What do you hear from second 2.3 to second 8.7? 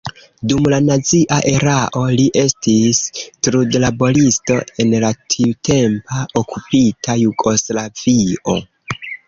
estis trudlaboristo en la tiutempa okupita Jugoslavio.